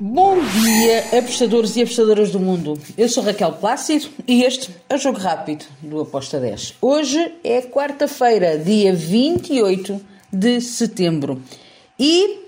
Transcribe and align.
Bom 0.00 0.36
dia, 0.40 1.18
apostadores 1.18 1.74
e 1.74 1.82
apostadoras 1.82 2.30
do 2.30 2.38
mundo. 2.38 2.78
Eu 2.96 3.08
sou 3.08 3.20
Raquel 3.20 3.54
Plácido 3.54 4.08
e 4.28 4.44
este 4.44 4.72
é 4.88 4.94
o 4.94 4.98
Jogo 4.98 5.18
Rápido 5.18 5.64
do 5.82 6.00
Aposta 6.02 6.38
10. 6.38 6.76
Hoje 6.80 7.34
é 7.42 7.62
quarta-feira, 7.62 8.56
dia 8.56 8.94
28 8.94 10.00
de 10.32 10.60
setembro. 10.60 11.42
E 11.98 12.44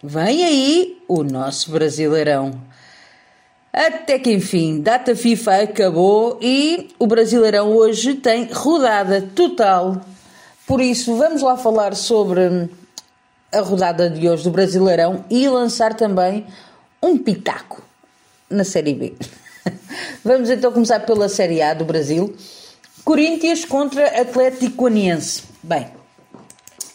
vem 0.00 0.44
aí 0.44 1.02
o 1.08 1.24
nosso 1.24 1.72
Brasileirão. 1.72 2.52
Até 3.72 4.16
que 4.20 4.30
enfim, 4.30 4.80
data 4.80 5.16
FIFA 5.16 5.62
acabou 5.62 6.38
e 6.40 6.90
o 6.96 7.08
Brasileirão 7.08 7.74
hoje 7.74 8.14
tem 8.14 8.48
rodada 8.52 9.20
total. 9.34 10.00
Por 10.64 10.80
isso, 10.80 11.16
vamos 11.16 11.42
lá 11.42 11.56
falar 11.56 11.96
sobre 11.96 12.70
a 13.52 13.60
rodada 13.62 14.08
de 14.08 14.28
hoje 14.28 14.44
do 14.44 14.50
Brasileirão 14.50 15.24
e 15.28 15.48
lançar 15.48 15.94
também 15.94 16.46
um 17.02 17.16
pitaco 17.18 17.82
na 18.50 18.64
Série 18.64 18.94
B. 18.94 19.14
Vamos 20.24 20.50
então 20.50 20.72
começar 20.72 21.00
pela 21.00 21.28
Série 21.28 21.62
A 21.62 21.74
do 21.74 21.84
Brasil. 21.84 22.34
Corinthians 23.04 23.64
contra 23.64 24.20
Atlético 24.20 24.76
Goianiense. 24.76 25.44
Bem, 25.62 25.88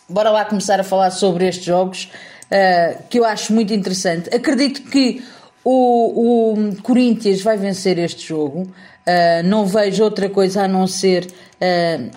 bora 0.07 0.29
lá 0.29 0.45
começar 0.45 0.79
a 0.79 0.84
falar 0.84 1.12
sobre 1.12 1.48
estes 1.48 1.66
jogos 1.66 2.09
uh, 2.45 3.03
que 3.09 3.20
eu 3.20 3.26
acho 3.26 3.53
muito 3.53 3.73
interessante. 3.73 4.34
Acredito 4.34 4.84
que 4.84 5.23
o, 5.63 6.54
o 6.54 6.81
Corinthians 6.81 7.41
vai 7.41 7.57
vencer 7.57 7.98
este 7.98 8.27
jogo. 8.27 8.62
Uh, 8.62 9.43
não 9.45 9.65
vejo 9.65 10.04
outra 10.04 10.29
coisa 10.29 10.63
a 10.63 10.67
não 10.67 10.85
ser 10.85 11.26
uh, 11.26 12.12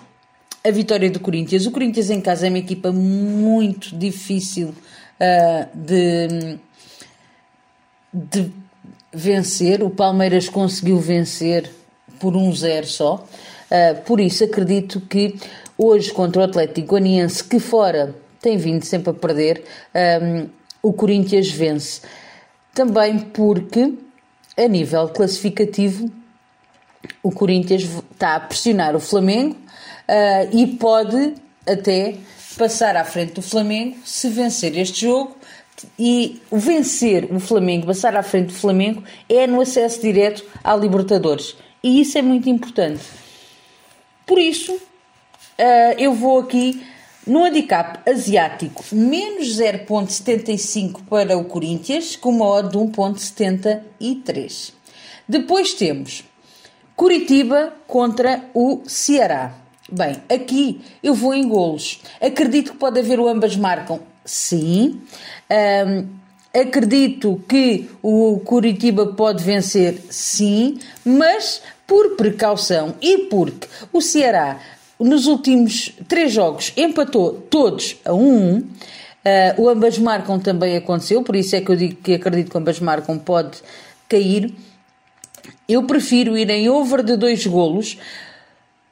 a 0.62 0.70
vitória 0.70 1.10
do 1.10 1.20
Corinthians. 1.20 1.64
O 1.66 1.70
Corinthians 1.70 2.10
em 2.10 2.20
casa 2.20 2.46
é 2.46 2.48
uma 2.50 2.58
equipa 2.58 2.92
muito 2.92 3.96
difícil 3.96 4.74
de 5.74 6.58
de 8.16 8.50
vencer. 9.12 9.82
O 9.82 9.90
Palmeiras 9.90 10.48
conseguiu 10.48 10.98
vencer 10.98 11.70
por 12.18 12.34
um 12.34 12.52
zero 12.54 12.86
só. 12.86 13.26
Uh, 13.70 14.00
por 14.02 14.20
isso 14.20 14.44
acredito 14.44 15.00
que 15.02 15.34
hoje 15.76 16.10
contra 16.12 16.42
o 16.42 16.44
Atlético 16.44 16.88
Goianiense, 16.88 17.44
que 17.44 17.60
fora 17.60 18.14
tem 18.40 18.56
vindo 18.56 18.84
sempre 18.84 19.10
a 19.10 19.14
perder, 19.14 19.64
um, 20.22 20.48
o 20.82 20.92
Corinthians 20.92 21.50
vence. 21.50 22.00
Também 22.72 23.18
porque, 23.18 23.94
a 24.56 24.68
nível 24.68 25.08
classificativo, 25.08 26.10
o 27.22 27.30
Corinthians 27.30 27.82
está 28.12 28.36
a 28.36 28.40
pressionar 28.40 28.94
o 28.94 29.00
Flamengo 29.00 29.56
uh, 29.56 30.56
e 30.56 30.66
pode 30.76 31.34
até 31.66 32.16
passar 32.56 32.96
à 32.96 33.04
frente 33.04 33.34
do 33.34 33.42
Flamengo 33.42 33.98
se 34.04 34.28
vencer 34.28 34.76
este 34.78 35.02
jogo 35.02 35.36
e 35.98 36.40
vencer 36.50 37.28
o 37.32 37.40
Flamengo, 37.40 37.86
passar 37.86 38.16
à 38.16 38.22
frente 38.22 38.48
do 38.48 38.54
Flamengo, 38.54 39.02
é 39.28 39.46
no 39.46 39.60
acesso 39.60 40.00
direto 40.00 40.44
à 40.62 40.74
Libertadores. 40.74 41.56
E 41.82 42.00
isso 42.00 42.16
é 42.18 42.22
muito 42.22 42.48
importante. 42.48 43.02
Por 44.26 44.38
isso, 44.38 44.72
uh, 44.74 44.80
eu 45.98 46.12
vou 46.14 46.38
aqui 46.40 46.82
no 47.26 47.44
handicap 47.44 47.98
asiático, 48.08 48.84
menos 48.92 49.58
0.75 49.58 51.00
para 51.08 51.36
o 51.36 51.44
Corinthians, 51.44 52.16
com 52.16 52.30
uma 52.30 52.46
odd 52.46 52.70
de 52.70 52.78
1.73. 52.78 54.72
Depois 55.28 55.74
temos 55.74 56.24
Curitiba 56.94 57.74
contra 57.86 58.44
o 58.54 58.82
Ceará. 58.86 59.54
Bem, 59.90 60.16
aqui 60.28 60.80
eu 61.02 61.14
vou 61.14 61.34
em 61.34 61.46
golos. 61.46 62.00
Acredito 62.20 62.72
que 62.72 62.78
pode 62.78 62.98
haver 62.98 63.20
o 63.20 63.28
ambas 63.28 63.56
marcam 63.56 64.00
sim. 64.26 65.00
Um, 65.50 66.06
acredito 66.60 67.42
que 67.48 67.88
o 68.02 68.40
Curitiba 68.44 69.06
pode 69.06 69.42
vencer, 69.42 69.98
sim, 70.10 70.78
mas 71.04 71.62
por 71.86 72.16
precaução 72.16 72.94
e 73.00 73.18
porque 73.28 73.68
o 73.92 74.00
Ceará 74.00 74.58
nos 74.98 75.26
últimos 75.26 75.92
três 76.08 76.32
jogos 76.32 76.72
empatou 76.76 77.32
todos 77.50 77.96
a 78.04 78.12
um. 78.12 78.58
Uh, 78.58 79.62
o 79.62 79.68
ambas 79.68 79.98
marcam 79.98 80.38
também 80.38 80.76
aconteceu, 80.76 81.22
por 81.22 81.34
isso 81.34 81.56
é 81.56 81.60
que 81.60 81.70
eu 81.70 81.76
digo 81.76 81.96
que 81.96 82.14
acredito 82.14 82.50
que 82.50 82.58
ambas 82.58 82.80
marcam 82.80 83.18
pode 83.18 83.58
cair. 84.08 84.52
Eu 85.68 85.82
prefiro 85.84 86.38
ir 86.38 86.48
em 86.48 86.68
over 86.68 87.02
de 87.02 87.16
dois 87.16 87.44
golos, 87.44 87.98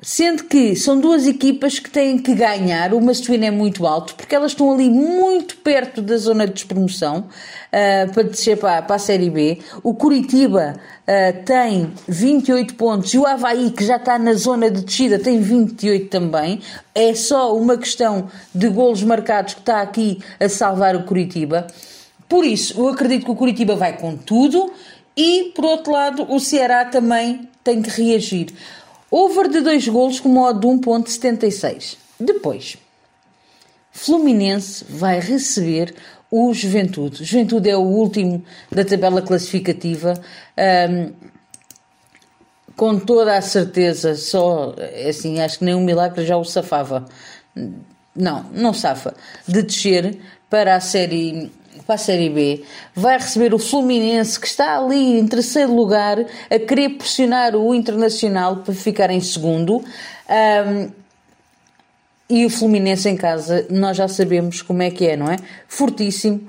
Sendo 0.04 0.44
que 0.44 0.76
são 0.76 1.00
duas 1.00 1.26
equipas 1.26 1.78
que 1.78 1.88
têm 1.88 2.18
que 2.18 2.34
ganhar, 2.34 2.92
o 2.92 3.00
masculino 3.00 3.46
é 3.46 3.50
muito 3.50 3.86
alto, 3.86 4.14
porque 4.14 4.34
elas 4.34 4.52
estão 4.52 4.70
ali 4.70 4.90
muito 4.90 5.56
perto 5.56 6.02
da 6.02 6.18
zona 6.18 6.46
de 6.46 6.52
despromoção 6.52 7.20
uh, 7.20 8.12
para 8.12 8.22
descer 8.24 8.58
para, 8.58 8.82
para, 8.82 8.96
a 8.96 8.98
Série 8.98 9.30
B. 9.30 9.60
O 9.82 9.94
Curitiba 9.94 10.74
uh, 10.76 11.44
tem 11.46 11.90
28 12.06 12.74
pontos 12.74 13.14
e 13.14 13.18
o 13.18 13.26
Havaí, 13.26 13.70
que 13.70 13.82
já 13.82 13.96
está 13.96 14.18
na 14.18 14.34
zona 14.34 14.70
de 14.70 14.82
descida, 14.82 15.18
tem 15.18 15.40
28 15.40 16.10
também. 16.10 16.60
É 16.94 17.14
só 17.14 17.56
uma 17.56 17.78
questão 17.78 18.28
de 18.54 18.68
golos 18.68 19.02
marcados 19.02 19.54
que 19.54 19.60
está 19.60 19.80
aqui 19.80 20.20
a 20.38 20.50
salvar 20.50 20.94
o 20.94 21.04
Curitiba. 21.04 21.66
Por 22.28 22.44
isso, 22.44 22.78
eu 22.78 22.88
acredito 22.88 23.24
que 23.24 23.30
o 23.30 23.36
Curitiba 23.36 23.74
vai 23.74 23.96
com 23.96 24.18
tudo 24.18 24.70
e, 25.16 25.50
por 25.56 25.64
outro 25.64 25.94
lado, 25.94 26.26
o 26.30 26.38
Ceará 26.38 26.84
também 26.84 27.48
tem 27.64 27.80
que 27.80 27.88
reagir. 27.88 28.48
Over 29.16 29.48
de 29.48 29.60
dois 29.60 29.86
golos 29.86 30.18
com 30.18 30.28
modo 30.28 30.58
de 30.58 30.66
1.76. 30.66 31.96
Depois, 32.18 32.76
Fluminense 33.92 34.84
vai 34.88 35.20
receber 35.20 35.94
o 36.28 36.52
Juventude. 36.52 37.22
O 37.22 37.24
Juventude 37.24 37.70
é 37.70 37.76
o 37.76 37.82
último 37.82 38.44
da 38.72 38.84
tabela 38.84 39.22
classificativa. 39.22 40.14
Um, 40.90 41.12
com 42.74 42.98
toda 42.98 43.36
a 43.36 43.40
certeza, 43.40 44.16
só 44.16 44.74
assim, 45.08 45.40
acho 45.40 45.60
que 45.60 45.64
nem 45.64 45.76
um 45.76 45.84
milagre 45.84 46.26
já 46.26 46.36
o 46.36 46.44
safava. 46.44 47.04
Não, 48.16 48.42
não 48.52 48.74
safa. 48.74 49.14
De 49.46 49.62
descer 49.62 50.18
para 50.50 50.74
a 50.74 50.80
série 50.80 51.52
para 51.86 51.96
a 51.96 51.98
Série 51.98 52.30
B, 52.30 52.62
vai 52.94 53.18
receber 53.18 53.52
o 53.52 53.58
Fluminense, 53.58 54.38
que 54.38 54.46
está 54.46 54.78
ali 54.78 55.18
em 55.18 55.26
terceiro 55.26 55.74
lugar, 55.74 56.18
a 56.50 56.58
querer 56.58 56.90
pressionar 56.90 57.54
o 57.54 57.74
Internacional 57.74 58.56
para 58.58 58.74
ficar 58.74 59.10
em 59.10 59.20
segundo. 59.20 59.84
Um, 60.28 60.90
e 62.28 62.46
o 62.46 62.50
Fluminense 62.50 63.08
em 63.08 63.16
casa, 63.16 63.66
nós 63.70 63.96
já 63.96 64.08
sabemos 64.08 64.62
como 64.62 64.82
é 64.82 64.90
que 64.90 65.06
é, 65.06 65.16
não 65.16 65.30
é? 65.30 65.36
Fortíssimo. 65.68 66.48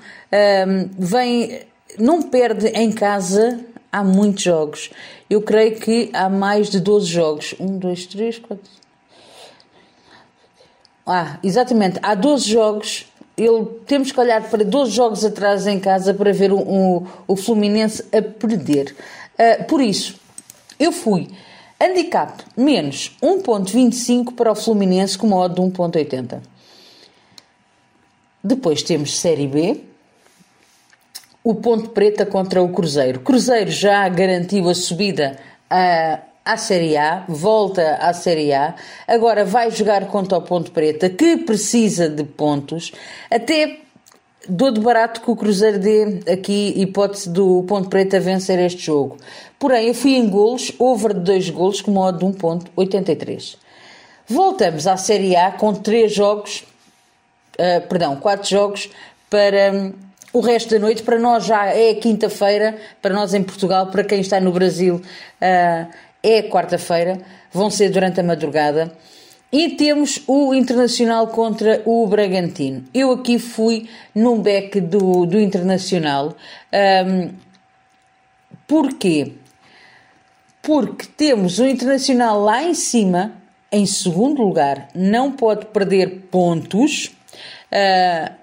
Um, 0.68 0.90
vem, 0.98 1.62
não 2.00 2.22
perde 2.22 2.68
em 2.68 2.92
casa 2.92 3.60
há 3.92 4.04
muitos 4.04 4.44
jogos. 4.44 4.90
Eu 5.30 5.42
creio 5.42 5.80
que 5.80 6.10
há 6.14 6.30
mais 6.30 6.70
de 6.70 6.80
12 6.80 7.08
jogos. 7.08 7.56
Um, 7.60 7.78
dois, 7.78 8.06
três, 8.06 8.40
quatro. 8.40 8.70
Ah, 11.06 11.38
exatamente. 11.44 12.00
Há 12.02 12.16
12 12.16 12.50
jogos 12.50 13.06
ele, 13.38 13.66
temos 13.86 14.12
que 14.12 14.20
olhar 14.20 14.50
para 14.50 14.64
12 14.64 14.92
jogos 14.92 15.26
atrás 15.26 15.68
em 15.68 15.80
casa 15.80 16.14
para 16.14 16.32
ver 16.32 16.52
o, 16.52 16.60
o, 16.60 17.08
o 17.28 17.36
Fluminense 17.36 18.04
a 18.12 18.22
perder. 18.22 18.96
Uh, 19.34 19.64
por 19.66 19.82
isso, 19.82 20.16
eu 20.80 20.92
fui 20.92 21.30
handicap 21.80 22.44
menos 22.56 23.16
1.25 23.22 24.34
para 24.36 24.52
o 24.52 24.56
Fluminense 24.56 25.18
com 25.18 25.28
modo 25.28 25.56
de 25.56 25.62
1.80. 25.62 26.40
Depois 28.44 28.84
temos 28.84 29.18
Série 29.18 29.48
B, 29.48 29.82
o 31.44 31.56
Ponte 31.56 31.90
Preta 31.90 32.26
contra 32.26 32.62
o 32.62 32.70
Cruzeiro. 32.70 33.20
Cruzeiro 33.20 33.72
já 33.72 34.08
garantiu 34.08 34.70
a 34.70 34.76
subida 34.76 35.38
a 35.70 36.20
à 36.46 36.58
Série 36.58 36.96
A, 36.96 37.26
volta 37.28 37.96
à 37.96 38.14
Série 38.14 38.54
A, 38.54 38.76
agora 39.08 39.44
vai 39.44 39.72
jogar 39.72 40.06
contra 40.08 40.38
o 40.38 40.42
Ponte 40.42 40.70
Preta, 40.70 41.10
que 41.10 41.38
precisa 41.38 42.08
de 42.08 42.24
pontos, 42.24 42.92
até 43.32 43.80
dou 44.48 44.72
de 44.72 44.80
barato 44.80 45.22
que 45.22 45.32
o 45.32 45.36
Cruzeiro 45.36 45.80
dê 45.80 46.22
aqui 46.32 46.74
hipótese 46.78 47.30
do 47.30 47.64
Ponte 47.64 47.90
Preta 47.90 48.20
vencer 48.20 48.60
este 48.60 48.84
jogo. 48.84 49.18
Porém, 49.58 49.88
eu 49.88 49.94
fui 49.96 50.16
em 50.16 50.30
golos, 50.30 50.72
over 50.78 51.14
de 51.14 51.22
2 51.22 51.50
golos, 51.50 51.82
com 51.82 51.92
modo 51.92 52.20
de 52.20 52.38
1.83. 52.38 53.58
Voltamos 54.28 54.86
à 54.86 54.98
Série 54.98 55.36
A 55.36 55.52
com 55.52 55.74
3 55.74 56.14
jogos, 56.14 56.64
uh, 57.60 57.88
perdão, 57.88 58.18
4 58.18 58.48
jogos 58.48 58.90
para 59.30 59.72
um, 59.72 59.94
o 60.34 60.40
resto 60.42 60.72
da 60.72 60.80
noite. 60.80 61.02
Para 61.02 61.18
nós 61.18 61.46
já 61.46 61.66
é 61.68 61.96
quinta-feira, 61.96 62.78
para 63.02 63.14
nós 63.14 63.34
em 63.34 63.42
Portugal, 63.42 63.88
para 63.88 64.04
quem 64.04 64.20
está 64.20 64.40
no 64.40 64.52
Brasil, 64.52 64.96
uh, 64.96 65.92
é 66.26 66.42
quarta-feira, 66.42 67.20
vão 67.54 67.70
ser 67.70 67.90
durante 67.90 68.20
a 68.20 68.24
madrugada. 68.24 68.92
E 69.52 69.70
temos 69.70 70.22
o 70.28 70.54
Internacional 70.54 71.28
contra 71.28 71.82
o 71.86 72.06
Bragantino. 72.08 72.84
Eu 72.94 73.12
aqui 73.12 73.38
fui 73.38 73.88
num 74.14 74.42
back 74.42 74.82
do, 74.82 75.26
do 75.28 75.40
Internacional. 75.40 76.36
Um, 77.08 77.30
porquê? 78.68 79.34
Porque 80.64 81.06
temos 81.16 81.60
o 81.60 81.66
Internacional 81.66 82.42
lá 82.42 82.64
em 82.64 82.74
cima, 82.74 83.34
em 83.72 83.86
segundo 83.86 84.42
lugar, 84.42 84.90
não 84.96 85.32
pode 85.32 85.68
perder 85.68 86.28
pontos. 86.32 87.12
Uh, 87.72 88.34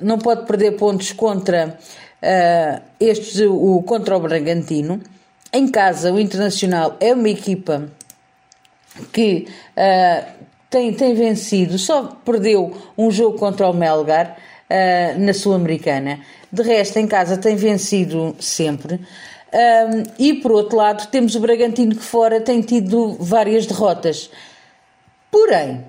não 0.00 0.18
pode 0.18 0.46
perder 0.46 0.72
pontos 0.72 1.12
contra 1.12 1.78
uh, 2.22 2.82
este, 3.00 3.44
o 3.44 3.82
contra 3.82 4.16
o 4.16 4.20
Bragantino. 4.20 5.00
Em 5.52 5.68
casa, 5.68 6.12
o 6.12 6.20
Internacional 6.20 6.96
é 7.00 7.12
uma 7.12 7.28
equipa 7.28 7.90
que 9.12 9.48
uh, 9.76 10.26
tem, 10.68 10.92
tem 10.94 11.14
vencido, 11.14 11.78
só 11.78 12.16
perdeu 12.24 12.76
um 12.96 13.10
jogo 13.10 13.38
contra 13.38 13.68
o 13.68 13.72
Melgar 13.72 14.36
uh, 14.70 15.18
na 15.18 15.34
Sul-Americana. 15.34 16.20
De 16.52 16.62
resto, 16.62 16.98
em 16.98 17.06
casa 17.06 17.36
tem 17.36 17.56
vencido 17.56 18.36
sempre. 18.38 19.00
Um, 19.52 20.04
e 20.18 20.34
por 20.34 20.52
outro 20.52 20.76
lado, 20.76 21.08
temos 21.10 21.34
o 21.34 21.40
Bragantino 21.40 21.96
que 21.96 22.02
fora 22.02 22.40
tem 22.40 22.60
tido 22.60 23.16
várias 23.18 23.66
derrotas. 23.66 24.30
Porém, 25.30 25.84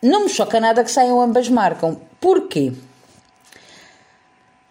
não 0.00 0.24
me 0.24 0.28
choca 0.28 0.60
nada 0.60 0.84
que 0.84 0.90
saiam 0.90 1.20
ambas 1.20 1.48
marcam. 1.48 2.00
Porquê? 2.20 2.72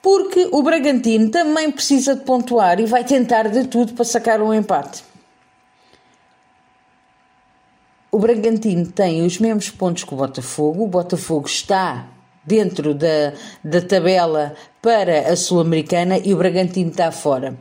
Porque 0.04 0.50
o 0.52 0.62
Bragantino 0.62 1.30
também 1.30 1.72
precisa 1.72 2.14
de 2.14 2.26
pontuar 2.26 2.78
e 2.78 2.86
vai 2.86 3.06
tentar 3.06 3.48
de 3.48 3.66
tudo 3.68 3.94
para 3.94 4.04
sacar 4.04 4.42
um 4.42 4.54
empate. 4.54 5.02
O 8.12 8.20
Bragantino 8.20 8.86
tem 8.86 9.26
os 9.26 9.40
mesmos 9.40 9.70
pontos 9.70 10.04
que 10.04 10.14
o 10.14 10.18
Botafogo. 10.18 10.84
O 10.84 10.88
Botafogo 10.88 11.48
está 11.48 12.10
dentro 12.44 12.94
da, 12.94 13.32
da 13.64 13.82
tabela 13.82 14.54
para 14.82 15.32
a 15.32 15.38
Sul-Americana 15.38 16.18
e 16.18 16.34
o 16.34 16.38
Bragantino 16.38 16.92
está 16.92 17.10
fora. 17.10 17.58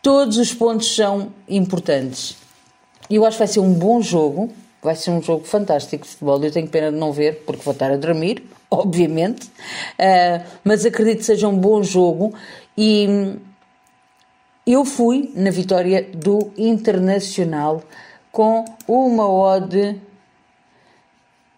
Todos 0.00 0.38
os 0.38 0.54
pontos 0.54 0.96
são 0.96 1.30
importantes. 1.46 2.38
Eu 3.10 3.26
acho 3.26 3.36
que 3.36 3.40
vai 3.40 3.48
ser 3.48 3.60
um 3.60 3.74
bom 3.74 4.00
jogo, 4.00 4.50
vai 4.82 4.94
ser 4.94 5.10
um 5.10 5.22
jogo 5.22 5.44
fantástico 5.44 6.04
de 6.04 6.10
futebol. 6.10 6.42
Eu 6.42 6.50
tenho 6.50 6.68
pena 6.68 6.90
de 6.90 6.98
não 6.98 7.12
ver, 7.12 7.42
porque 7.46 7.62
vou 7.62 7.72
estar 7.72 7.90
a 7.90 7.96
dormir, 7.96 8.44
obviamente, 8.70 9.46
uh, 9.46 10.44
mas 10.64 10.84
acredito 10.86 11.18
que 11.18 11.24
seja 11.24 11.48
um 11.48 11.56
bom 11.56 11.82
jogo 11.82 12.34
e 12.76 13.36
eu 14.66 14.84
fui 14.84 15.32
na 15.34 15.50
vitória 15.50 16.08
do 16.14 16.52
Internacional 16.56 17.82
com 18.30 18.64
uma 18.86 19.28
odd 19.28 20.00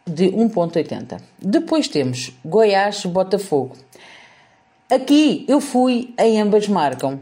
de 0.06 0.26
1.80. 0.30 1.20
Depois 1.38 1.88
temos 1.88 2.32
Goiás 2.44 3.04
Botafogo. 3.04 3.76
Aqui 4.90 5.44
eu 5.48 5.60
fui 5.60 6.14
em 6.18 6.40
ambas 6.40 6.68
marcam. 6.68 7.20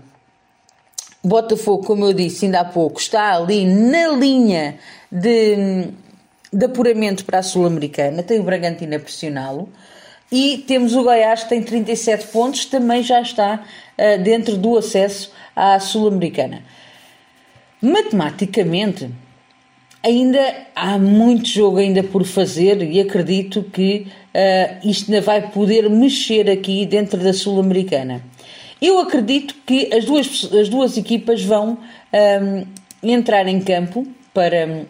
Botafogo, 1.22 1.84
como 1.84 2.04
eu 2.06 2.12
disse 2.12 2.46
ainda 2.46 2.60
há 2.60 2.64
pouco, 2.64 2.98
está 2.98 3.36
ali 3.36 3.66
na 3.66 4.08
linha 4.08 4.78
de, 5.12 5.88
de 6.52 6.64
apuramento 6.64 7.24
para 7.24 7.40
a 7.40 7.42
Sul-Americana. 7.42 8.22
Tem 8.22 8.40
o 8.40 8.42
Bragantino 8.42 8.96
a 8.96 8.98
pressioná-lo. 8.98 9.68
E 10.32 10.58
temos 10.66 10.94
o 10.94 11.02
Goiás 11.02 11.42
que 11.42 11.48
tem 11.48 11.62
37 11.62 12.28
pontos, 12.28 12.64
também 12.64 13.02
já 13.02 13.20
está 13.20 13.64
uh, 13.98 14.22
dentro 14.22 14.56
do 14.56 14.78
acesso 14.78 15.32
à 15.54 15.78
Sul-Americana. 15.80 16.62
Matematicamente, 17.82 19.10
ainda 20.02 20.66
há 20.74 20.98
muito 20.98 21.48
jogo 21.48 21.78
ainda 21.78 22.02
por 22.02 22.24
fazer 22.24 22.80
e 22.82 23.00
acredito 23.00 23.62
que 23.64 24.06
uh, 24.34 24.88
isto 24.88 25.10
ainda 25.10 25.20
vai 25.20 25.50
poder 25.50 25.90
mexer 25.90 26.48
aqui 26.48 26.86
dentro 26.86 27.18
da 27.18 27.32
Sul-Americana. 27.32 28.22
Eu 28.80 28.98
acredito 28.98 29.54
que 29.66 29.92
as 29.94 30.06
duas, 30.06 30.50
as 30.52 30.68
duas 30.68 30.96
equipas 30.96 31.42
vão 31.42 31.78
um, 32.12 32.66
entrar 33.02 33.46
em 33.46 33.60
campo 33.60 34.06
para 34.32 34.86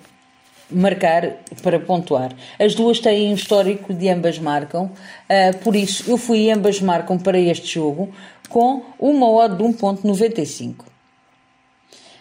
marcar, 0.70 1.38
para 1.62 1.80
pontuar. 1.80 2.32
As 2.58 2.74
duas 2.74 3.00
têm 3.00 3.32
um 3.32 3.34
histórico 3.34 3.92
de 3.92 4.08
ambas 4.08 4.38
marcam, 4.38 4.84
uh, 4.84 5.58
por 5.64 5.74
isso 5.74 6.08
eu 6.08 6.16
fui 6.16 6.50
ambas 6.50 6.80
marcam 6.80 7.18
para 7.18 7.38
este 7.38 7.66
jogo 7.66 8.14
com 8.48 8.82
uma 8.98 9.28
odd 9.28 9.56
de 9.56 9.62
1.95. 9.64 10.84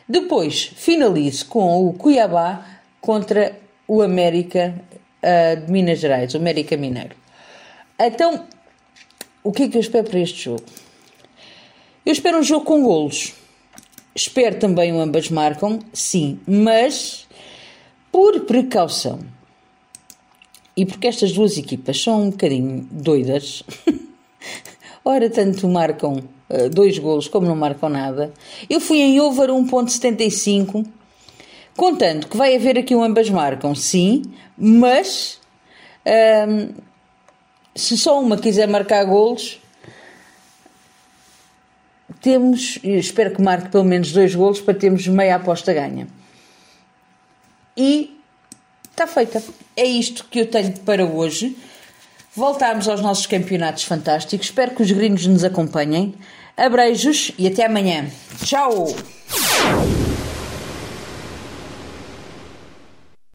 Depois 0.07 0.71
finalizo 0.75 1.45
com 1.45 1.87
o 1.87 1.93
Cuiabá 1.93 2.65
contra 2.99 3.55
o 3.87 4.01
América 4.01 4.73
uh, 5.21 5.65
de 5.65 5.71
Minas 5.71 5.99
Gerais, 5.99 6.33
o 6.33 6.37
América 6.37 6.75
Mineiro. 6.75 7.15
Então, 7.99 8.45
o 9.43 9.51
que 9.51 9.63
é 9.63 9.67
que 9.69 9.77
eu 9.77 9.81
espero 9.81 10.09
para 10.09 10.19
este 10.19 10.45
jogo? 10.45 10.63
Eu 12.05 12.11
espero 12.11 12.39
um 12.39 12.43
jogo 12.43 12.65
com 12.65 12.83
golos. 12.83 13.33
Espero 14.15 14.59
também 14.59 14.91
o 14.91 14.99
ambas 14.99 15.29
marcam, 15.29 15.79
sim, 15.93 16.39
mas 16.47 17.27
por 18.11 18.41
precaução 18.41 19.19
e 20.75 20.85
porque 20.85 21.07
estas 21.07 21.31
duas 21.33 21.57
equipas 21.57 22.01
são 22.01 22.23
um 22.23 22.29
bocadinho 22.29 22.87
doidas, 22.89 23.63
ora 25.03 25.29
tanto 25.29 25.67
marcam 25.67 26.23
uh, 26.49 26.69
dois 26.69 26.97
golos 26.97 27.27
como 27.27 27.45
não 27.45 27.55
marcam 27.55 27.89
nada, 27.89 28.33
eu 28.69 28.79
fui 28.79 28.99
em 28.99 29.19
over 29.19 29.49
1.75 29.49 30.85
Contando 31.79 32.27
que 32.27 32.35
vai 32.35 32.57
haver 32.57 32.77
aqui 32.77 32.93
um 32.93 33.01
ambas 33.01 33.29
marcam, 33.29 33.73
sim, 33.73 34.23
mas 34.57 35.39
hum, 36.45 36.73
se 37.73 37.97
só 37.97 38.19
uma 38.19 38.35
quiser 38.35 38.67
marcar 38.67 39.05
golos, 39.05 39.61
temos, 42.21 42.79
espero 42.83 43.35
que 43.35 43.41
marque 43.41 43.69
pelo 43.69 43.83
menos 43.83 44.11
dois 44.11 44.35
golos 44.35 44.61
para 44.61 44.73
termos 44.73 45.07
meia 45.07 45.35
aposta 45.35 45.73
ganha. 45.73 46.07
E 47.75 48.19
está 48.91 49.07
feita. 49.07 49.41
É 49.75 49.85
isto 49.85 50.25
que 50.29 50.39
eu 50.39 50.47
tenho 50.47 50.77
para 50.79 51.05
hoje. 51.05 51.55
Voltarmos 52.35 52.87
aos 52.87 53.01
nossos 53.01 53.25
campeonatos 53.25 53.83
fantásticos. 53.83 54.47
Espero 54.47 54.75
que 54.75 54.83
os 54.83 54.91
gringos 54.91 55.25
nos 55.25 55.43
acompanhem. 55.43 56.13
Abreijos 56.57 57.31
e 57.37 57.47
até 57.47 57.65
amanhã. 57.65 58.07
Tchau! 58.43 58.87